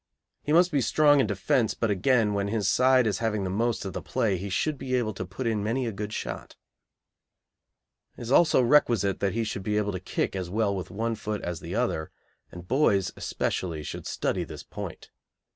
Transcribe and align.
He 0.41 0.51
must 0.51 0.71
be 0.71 0.81
strong 0.81 1.19
in 1.19 1.27
defence, 1.27 1.75
but 1.75 1.91
again, 1.91 2.33
when 2.33 2.47
his 2.47 2.67
side 2.67 3.05
is 3.05 3.19
having 3.19 3.43
the 3.43 3.51
most 3.51 3.85
of 3.85 3.93
the 3.93 4.01
play 4.01 4.35
he 4.35 4.49
should 4.49 4.79
be 4.79 4.95
able 4.95 5.13
to 5.13 5.27
put 5.27 5.45
in 5.45 5.63
many 5.63 5.85
a 5.85 5.91
good 5.91 6.11
shot. 6.11 6.55
It 8.17 8.23
is 8.23 8.31
also 8.31 8.61
requisite 8.63 9.19
that 9.19 9.33
he 9.33 9.43
should 9.43 9.61
be 9.61 9.77
able 9.77 9.91
to 9.91 9.99
kick 9.99 10.35
as 10.35 10.49
well 10.49 10.75
with 10.75 10.89
one 10.89 11.13
foot 11.13 11.43
as 11.43 11.59
the 11.59 11.75
other, 11.75 12.09
and 12.51 12.67
boys 12.67 13.13
especially 13.15 13.83
should 13.83 14.07
study 14.07 14.43
this 14.43 14.63
point. 14.63 15.11